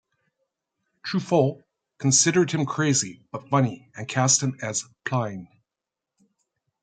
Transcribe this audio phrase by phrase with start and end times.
[1.05, 1.61] Truffaut
[1.99, 5.47] considered him crazy, but funny, and cast him as Plyne.